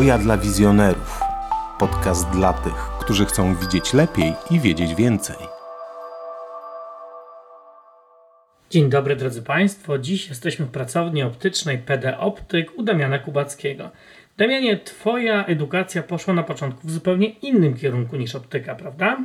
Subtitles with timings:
[0.00, 1.20] Oja dla wizjonerów.
[1.78, 5.36] Podcast dla tych, którzy chcą widzieć lepiej i wiedzieć więcej.
[8.70, 9.98] Dzień dobry drodzy Państwo.
[9.98, 13.90] Dziś jesteśmy w pracowni optycznej PD Optyk u Damiana Kubackiego.
[14.36, 19.18] Damianie, Twoja edukacja poszła na początku w zupełnie innym kierunku niż optyka, prawda?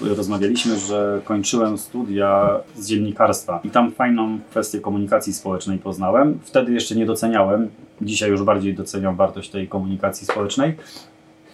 [0.00, 6.38] Rozmawialiśmy, że kończyłem studia z dziennikarstwa i tam fajną kwestię komunikacji społecznej poznałem.
[6.42, 7.68] Wtedy jeszcze nie doceniałem,
[8.00, 10.74] dzisiaj już bardziej doceniam wartość tej komunikacji społecznej.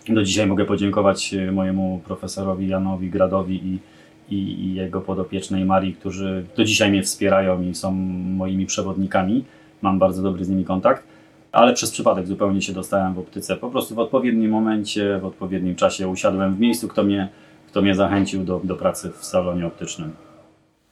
[0.09, 3.79] Do dzisiaj mogę podziękować e, mojemu profesorowi Janowi Gradowi i,
[4.35, 7.93] i, i jego podopiecznej Marii, którzy do dzisiaj mnie wspierają i są
[8.37, 9.45] moimi przewodnikami.
[9.83, 11.05] Mam bardzo dobry z nimi kontakt
[11.53, 13.57] ale przez przypadek zupełnie się dostałem w optyce.
[13.57, 17.29] Po prostu w odpowiednim momencie, w odpowiednim czasie usiadłem w miejscu, kto mnie
[17.69, 20.13] kto mnie zachęcił do, do pracy w salonie optycznym.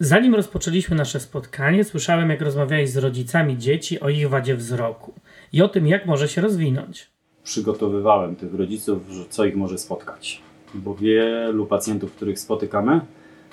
[0.01, 5.15] Zanim rozpoczęliśmy nasze spotkanie, słyszałem, jak rozmawiałeś z rodzicami dzieci o ich wadzie wzroku
[5.53, 7.11] i o tym, jak może się rozwinąć.
[7.45, 10.43] Przygotowywałem tych rodziców, co ich może spotkać,
[10.75, 13.01] bo wielu pacjentów, których spotykamy,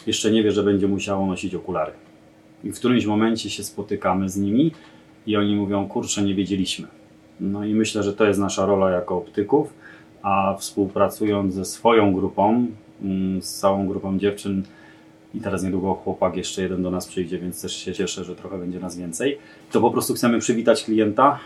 [0.08, 1.92] jeszcze nie wie, że będzie musiało nosić okulary.
[2.64, 4.72] I w którymś momencie się spotykamy z nimi
[5.28, 6.88] i oni mówią: Kurczę, nie wiedzieliśmy.
[7.40, 9.74] No i myślę, że to jest nasza rola jako optyków,
[10.22, 12.68] a współpracując ze swoją grupą,
[13.42, 14.64] z całą grupą dziewczyn
[15.34, 18.58] i teraz niedługo chłopak jeszcze jeden do nas przyjdzie, więc też się cieszę, że trochę
[18.58, 19.38] będzie nas więcej.
[19.72, 21.40] To po prostu chcemy przywitać klienta,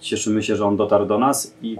[0.00, 1.76] cieszymy się, że on dotarł do nas i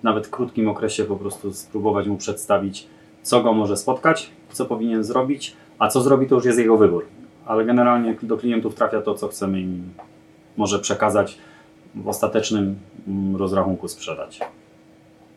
[0.00, 2.86] w nawet krótkim okresie po prostu spróbować mu przedstawić,
[3.22, 7.06] co go może spotkać, co powinien zrobić, a co zrobi to już jest jego wybór.
[7.46, 9.90] Ale generalnie do klientów trafia to, co chcemy im
[10.56, 11.38] może przekazać
[11.94, 14.40] w ostatecznym mm, rozrachunku sprzedać.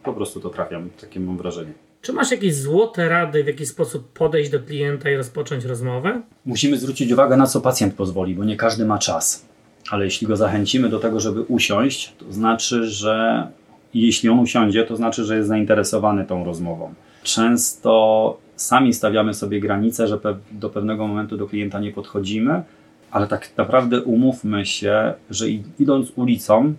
[0.03, 1.89] Po prostu to trafiam, takie mam wrażenie.
[2.02, 6.22] Czy masz jakieś złote rady, w jaki sposób podejść do klienta i rozpocząć rozmowę?
[6.45, 9.45] Musimy zwrócić uwagę, na co pacjent pozwoli, bo nie każdy ma czas.
[9.92, 13.47] Ale jeśli go zachęcimy do tego, żeby usiąść, to znaczy, że
[13.94, 16.94] jeśli on usiądzie, to znaczy, że jest zainteresowany tą rozmową.
[17.23, 20.20] Często sami stawiamy sobie granice, że
[20.52, 22.64] do pewnego momentu do klienta nie podchodzimy,
[23.11, 25.45] ale tak naprawdę umówmy się, że
[25.80, 26.73] idąc ulicą,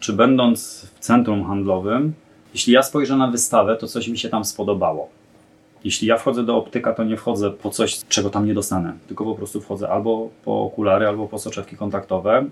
[0.00, 2.12] czy będąc w centrum handlowym,
[2.54, 5.08] jeśli ja spojrzę na wystawę, to coś mi się tam spodobało.
[5.84, 9.24] Jeśli ja wchodzę do optyka, to nie wchodzę po coś, czego tam nie dostanę, tylko
[9.24, 12.46] po prostu wchodzę albo po okulary, albo po soczewki kontaktowe,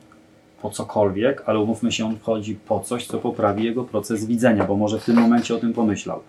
[0.63, 4.77] po cokolwiek, ale umówmy się, on wchodzi po coś, co poprawi jego proces widzenia, bo
[4.77, 6.21] może w tym momencie o tym pomyślał.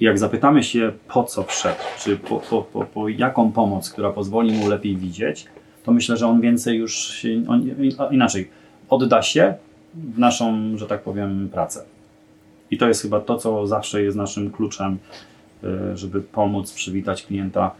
[0.00, 4.10] I jak zapytamy się, po co wszedł, czy po, po, po, po jaką pomoc, która
[4.10, 5.46] pozwoli mu lepiej widzieć,
[5.84, 7.70] to myślę, że on więcej już on,
[8.10, 8.50] inaczej,
[8.90, 9.54] odda się
[9.94, 11.84] w naszą, że tak powiem, pracę.
[12.74, 14.98] I to jest chyba to, co zawsze jest naszym kluczem,
[15.64, 17.70] e, żeby pomóc przywitać klienta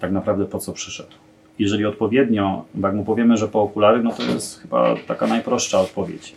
[0.00, 1.10] tak naprawdę po co przyszedł.
[1.58, 6.34] Jeżeli odpowiednio, jak mu powiemy, że po okulary, no to jest chyba taka najprostsza odpowiedź.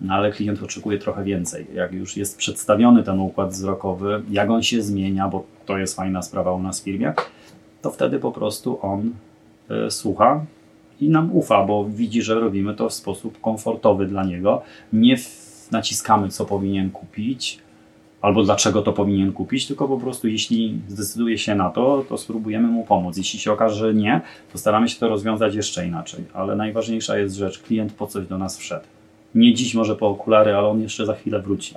[0.00, 1.66] No ale klient oczekuje trochę więcej.
[1.74, 6.22] Jak już jest przedstawiony ten układ wzrokowy, jak on się zmienia, bo to jest fajna
[6.22, 7.12] sprawa u nas w firmie,
[7.82, 9.12] to wtedy po prostu on
[9.86, 10.44] y, słucha
[11.00, 15.43] i nam ufa, bo widzi, że robimy to w sposób komfortowy dla niego, nie w
[15.72, 17.58] naciskamy, co powinien kupić,
[18.22, 22.68] albo dlaczego to powinien kupić, tylko po prostu jeśli zdecyduje się na to, to spróbujemy
[22.68, 23.16] mu pomóc.
[23.16, 24.20] Jeśli się okaże, że nie,
[24.52, 26.24] to staramy się to rozwiązać jeszcze inaczej.
[26.34, 28.84] Ale najważniejsza jest rzecz, klient po coś do nas wszedł.
[29.34, 31.74] Nie dziś może po okulary, ale on jeszcze za chwilę wróci.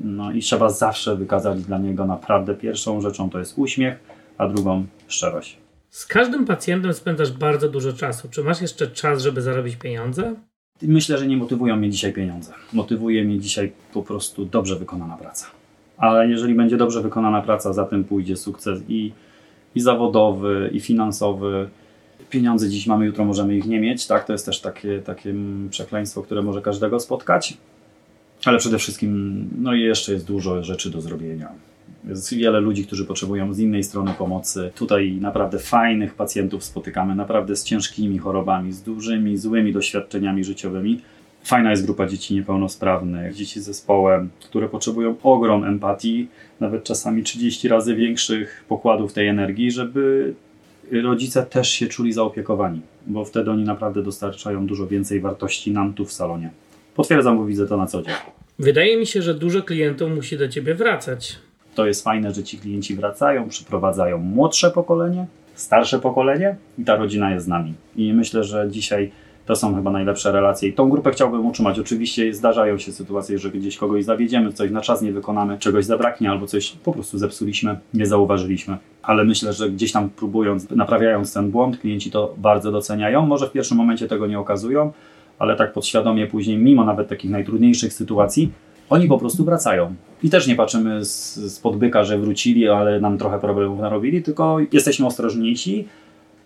[0.00, 3.98] No i trzeba zawsze wykazać dla niego naprawdę pierwszą rzeczą to jest uśmiech,
[4.38, 5.58] a drugą szczerość.
[5.90, 8.28] Z każdym pacjentem spędzasz bardzo dużo czasu.
[8.28, 10.34] Czy masz jeszcze czas, żeby zarobić pieniądze?
[10.82, 12.52] Myślę, że nie motywują mnie dzisiaj pieniądze.
[12.72, 15.46] Motywuje mnie dzisiaj po prostu dobrze wykonana praca.
[15.96, 19.12] Ale jeżeli będzie dobrze wykonana praca, za tym pójdzie sukces i,
[19.74, 21.68] i zawodowy, i finansowy.
[22.30, 24.06] Pieniądze dziś mamy, jutro możemy ich nie mieć.
[24.06, 25.34] Tak, to jest też takie, takie
[25.70, 27.56] przekleństwo, które może każdego spotkać.
[28.44, 31.48] Ale przede wszystkim, no i jeszcze jest dużo rzeczy do zrobienia.
[32.08, 34.70] Jest wiele ludzi, którzy potrzebują z innej strony pomocy.
[34.74, 41.00] Tutaj naprawdę fajnych pacjentów spotykamy, naprawdę z ciężkimi chorobami, z dużymi, złymi doświadczeniami życiowymi.
[41.44, 46.28] Fajna jest grupa dzieci niepełnosprawnych, dzieci z zespołem, które potrzebują ogrom empatii,
[46.60, 50.34] nawet czasami 30 razy większych pokładów tej energii, żeby
[51.02, 56.04] rodzice też się czuli zaopiekowani, bo wtedy oni naprawdę dostarczają dużo więcej wartości nam tu
[56.04, 56.50] w salonie.
[56.94, 58.14] Potwierdzam, bo widzę to na co dzień.
[58.58, 61.38] Wydaje mi się, że dużo klientów musi do ciebie wracać.
[61.74, 67.34] To jest fajne, że ci klienci wracają, przyprowadzają młodsze pokolenie, starsze pokolenie i ta rodzina
[67.34, 67.74] jest z nami.
[67.96, 69.10] I myślę, że dzisiaj
[69.46, 71.78] to są chyba najlepsze relacje i tą grupę chciałbym utrzymać.
[71.78, 76.30] Oczywiście zdarzają się sytuacje, że gdzieś kogoś zawiedziemy, coś na czas nie wykonamy, czegoś zabraknie
[76.30, 78.76] albo coś po prostu zepsuliśmy, nie zauważyliśmy.
[79.02, 83.26] Ale myślę, że gdzieś tam próbując, naprawiając ten błąd, klienci to bardzo doceniają.
[83.26, 84.92] Może w pierwszym momencie tego nie okazują,
[85.38, 88.52] ale tak podświadomie później, mimo nawet takich najtrudniejszych sytuacji,
[88.90, 89.94] Oni po prostu wracają.
[90.22, 94.56] I też nie patrzymy z, z podbyka, że wrócili, ale nam trochę problemów narobili, tylko
[94.72, 95.88] jesteśmy ostrożniejsi,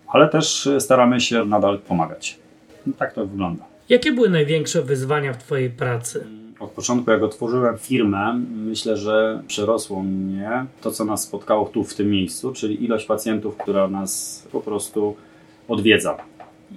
[0.08, 2.38] ale też staramy się nadal pomagać.
[2.86, 3.64] No, tak to wygląda.
[3.88, 6.26] Jakie były największe wyzwania w Twojej pracy?
[6.60, 11.94] Od początku, jak otworzyłem firmę, myślę, że przerosło mnie to, co nas spotkało tu, w
[11.94, 15.16] tym miejscu, czyli ilość pacjentów, która nas po prostu
[15.68, 16.16] odwiedza.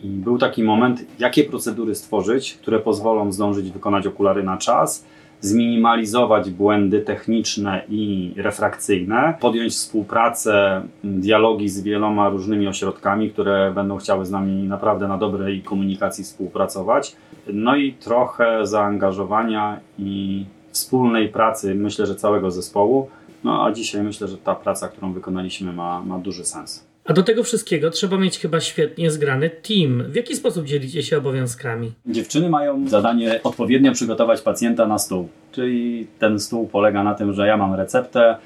[0.03, 5.05] I był taki moment, jakie procedury stworzyć, które pozwolą zdążyć wykonać okulary na czas,
[5.41, 14.25] zminimalizować błędy techniczne i refrakcyjne, podjąć współpracę, dialogi z wieloma różnymi ośrodkami, które będą chciały
[14.25, 17.15] z nami naprawdę na dobrej komunikacji współpracować.
[17.53, 23.09] No i trochę zaangażowania i wspólnej pracy, myślę, że całego zespołu.
[23.43, 26.90] No a dzisiaj myślę, że ta praca, którą wykonaliśmy, ma, ma duży sens.
[27.11, 30.03] A do tego wszystkiego trzeba mieć chyba świetnie zgrany team.
[30.11, 31.91] W jaki sposób dzielicie się obowiązkami?
[32.05, 35.29] Dziewczyny mają zadanie odpowiednio przygotować pacjenta na stół.
[35.51, 38.37] Czyli ten stół polega na tym, że ja mam receptę,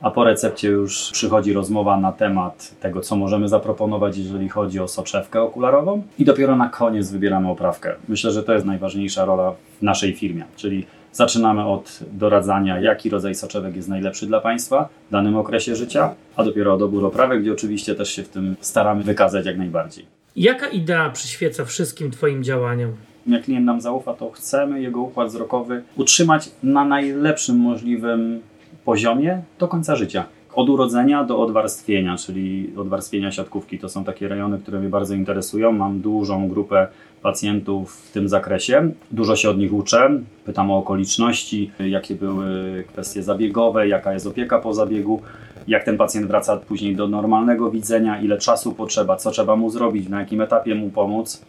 [0.00, 4.88] a po recepcie już przychodzi rozmowa na temat tego, co możemy zaproponować, jeżeli chodzi o
[4.88, 7.94] soczewkę okularową, i dopiero na koniec wybieramy oprawkę.
[8.08, 13.34] Myślę, że to jest najważniejsza rola w naszej firmie, czyli Zaczynamy od doradzania, jaki rodzaj
[13.34, 17.94] soczewek jest najlepszy dla Państwa w danym okresie życia, a dopiero dobór oprawek, gdzie oczywiście
[17.94, 20.06] też się w tym staramy wykazać jak najbardziej.
[20.36, 22.92] Jaka idea przyświeca wszystkim Twoim działaniom?
[23.26, 28.40] Jak klient nam zaufa, to chcemy jego układ wzrokowy utrzymać na najlepszym możliwym
[28.84, 30.24] poziomie do końca życia.
[30.54, 33.78] Od urodzenia do odwarstwienia, czyli odwarstwienia siatkówki.
[33.78, 35.72] To są takie rejony, które mnie bardzo interesują.
[35.72, 36.86] Mam dużą grupę
[37.22, 38.90] pacjentów w tym zakresie.
[39.10, 40.20] Dużo się od nich uczę.
[40.44, 45.22] Pytam o okoliczności, jakie były kwestie zabiegowe, jaka jest opieka po zabiegu,
[45.68, 50.08] jak ten pacjent wraca później do normalnego widzenia, ile czasu potrzeba, co trzeba mu zrobić,
[50.08, 51.44] na jakim etapie mu pomóc.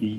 [0.00, 0.18] I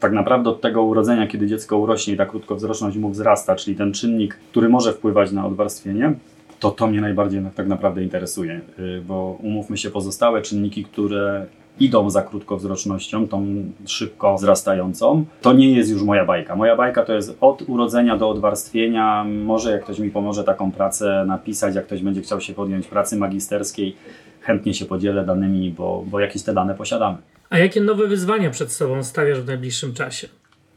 [0.00, 4.34] tak naprawdę od tego urodzenia, kiedy dziecko urośnie ta krótkowzroczność mu wzrasta, czyli ten czynnik,
[4.34, 6.14] który może wpływać na odwarstwienie,
[6.60, 11.46] to to mnie najbardziej tak naprawdę interesuje, y, bo umówmy się, pozostałe czynniki, które
[11.80, 13.46] idą za krótkowzrocznością, tą
[13.86, 16.56] szybko wzrastającą, to nie jest już moja bajka.
[16.56, 19.24] Moja bajka to jest od urodzenia do odwarstwienia.
[19.24, 23.16] Może jak ktoś mi pomoże taką pracę napisać, jak ktoś będzie chciał się podjąć pracy
[23.16, 23.96] magisterskiej,
[24.40, 27.18] chętnie się podzielę danymi, bo, bo jakieś te dane posiadamy.
[27.50, 30.28] A jakie nowe wyzwania przed sobą stawiasz w najbliższym czasie?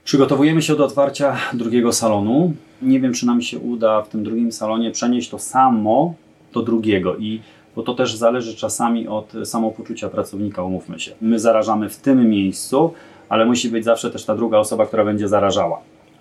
[0.03, 2.53] Przygotowujemy się do otwarcia drugiego salonu.
[2.83, 6.13] Nie wiem, czy nam się uda w tym drugim salonie przenieść to samo
[6.53, 7.39] do drugiego i
[7.75, 11.12] bo to też zależy czasami od samopoczucia pracownika, umówmy się.
[11.21, 12.94] My zarażamy w tym miejscu,
[13.30, 15.80] ale musi być zawsze też ta druga osoba, która będzie zarażała.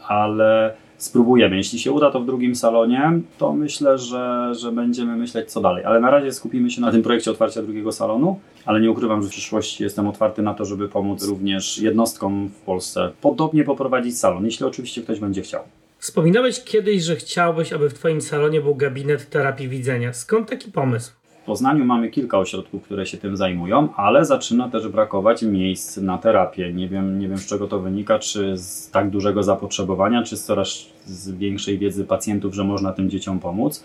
[0.09, 1.56] Ale spróbujemy.
[1.56, 5.85] Jeśli się uda to w drugim salonie, to myślę, że, że będziemy myśleć co dalej.
[5.85, 9.29] Ale na razie skupimy się na tym projekcie otwarcia drugiego salonu, ale nie ukrywam, że
[9.29, 14.44] w przyszłości jestem otwarty na to, żeby pomóc również jednostkom w Polsce podobnie poprowadzić salon,
[14.44, 15.62] jeśli oczywiście ktoś będzie chciał.
[16.02, 20.12] Wspominałeś kiedyś, że chciałbyś, aby w Twoim salonie był gabinet terapii widzenia.
[20.12, 21.12] Skąd taki pomysł?
[21.43, 26.19] W Poznaniu mamy kilka ośrodków, które się tym zajmują, ale zaczyna też brakować miejsc na
[26.19, 26.72] terapię.
[26.72, 30.44] Nie wiem, nie wiem z czego to wynika, czy z tak dużego zapotrzebowania, czy z
[30.44, 33.84] coraz z większej wiedzy pacjentów, że można tym dzieciom pomóc.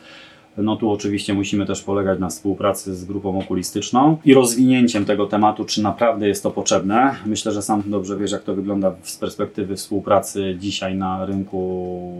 [0.57, 5.65] No tu oczywiście musimy też polegać na współpracy z grupą okulistyczną i rozwinięciem tego tematu,
[5.65, 7.15] czy naprawdę jest to potrzebne.
[7.25, 12.13] Myślę, że sam dobrze wiesz, jak to wygląda z perspektywy współpracy dzisiaj na rynku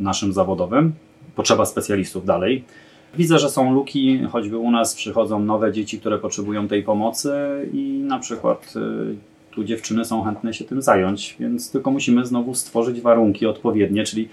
[0.00, 0.92] naszym zawodowym.
[1.34, 2.64] Potrzeba specjalistów dalej.
[3.16, 7.32] Widzę, że są luki, choćby u nas przychodzą nowe dzieci, które potrzebują tej pomocy
[7.72, 12.54] i na przykład y, tu dziewczyny są chętne się tym zająć, więc tylko musimy znowu
[12.54, 14.28] stworzyć warunki odpowiednie, czyli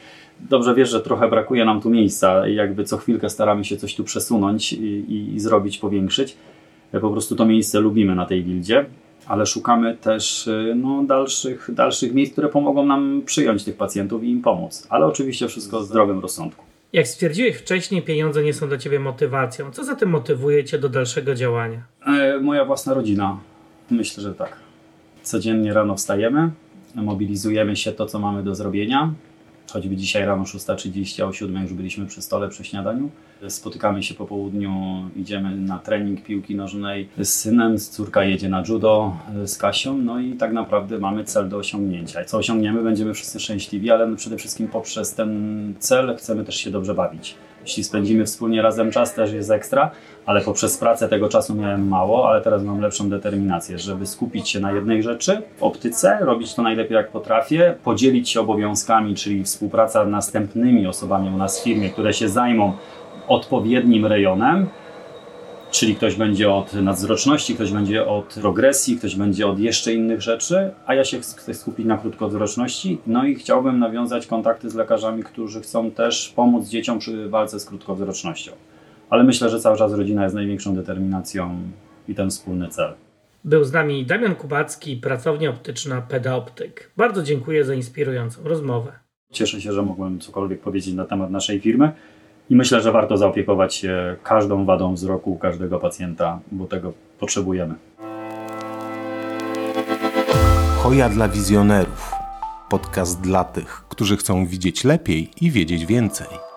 [0.50, 3.96] dobrze wiesz, że trochę brakuje nam tu miejsca i jakby co chwilkę staramy się coś
[3.96, 6.38] tu przesunąć i, i, i zrobić, powiększyć.
[7.02, 8.86] Po prostu to miejsce lubimy na tej wildzie,
[9.28, 14.30] ale szukamy też y, no, dalszych, dalszych miejsc, które pomogą nam przyjąć tych pacjentów i
[14.30, 14.88] im pomóc.
[14.90, 16.66] Ale oczywiście wszystko w zdrowym rozsądku.
[16.94, 19.72] Jak stwierdziłeś wcześniej, pieniądze nie są dla Ciebie motywacją.
[19.72, 21.82] Co za tym motywuje Cię do dalszego działania?
[22.06, 23.38] E, moja własna rodzina.
[23.92, 24.63] Myślę, że tak.
[25.24, 26.52] Codziennie rano wstajemy,
[26.96, 29.14] mobilizujemy się to, co mamy do zrobienia.
[29.72, 33.10] Choćby dzisiaj rano 6.30, a o 7 już byliśmy przy stole przy śniadaniu.
[33.48, 34.72] Spotykamy się po południu,
[35.16, 40.20] idziemy na trening piłki nożnej z synem, z córka jedzie na judo z Kasią, no
[40.20, 42.26] i tak naprawdę mamy cel do osiągnięcia.
[42.26, 46.94] Co osiągniemy, będziemy wszyscy szczęśliwi, ale przede wszystkim poprzez ten cel chcemy też się dobrze
[46.94, 47.36] bawić.
[47.64, 49.92] Jeśli spędzimy wspólnie razem czas, też jest ekstra,
[50.26, 54.60] ale poprzez pracę tego czasu miałem mało, ale teraz mam lepszą determinację, żeby skupić się
[54.60, 60.06] na jednej rzeczy w optyce, robić to najlepiej jak potrafię, podzielić się obowiązkami, czyli współpraca
[60.06, 62.74] z następnymi osobami u nas w firmie, które się zajmą
[63.28, 64.68] odpowiednim rejonem
[65.74, 70.72] Czyli ktoś będzie od nadzwroczności, ktoś będzie od progresji, ktoś będzie od jeszcze innych rzeczy,
[70.86, 72.98] a ja się chcę skupić na krótkowzroczności.
[73.08, 77.66] No i chciałbym nawiązać kontakty z lekarzami, którzy chcą też pomóc dzieciom przy walce z
[77.66, 78.52] krótkowzrocznością.
[79.10, 81.60] Ale myślę, że cały czas rodzina jest największą determinacją
[82.08, 82.94] i ten wspólny cel.
[83.44, 86.92] Był z nami Damian Kubacki, pracownia optyczna Pedaoptyk.
[86.98, 88.92] Bardzo dziękuję za inspirującą rozmowę.
[89.32, 91.92] Cieszę się, że mogłem cokolwiek powiedzieć na temat naszej firmy
[92.54, 97.76] i myślę, że warto zaopiekować się każdą wadą wzroku każdego pacjenta, bo tego potrzebujemy.
[100.78, 102.12] Hoja dla wizjonerów.
[102.70, 106.53] Podcast dla tych, którzy chcą widzieć lepiej i wiedzieć więcej.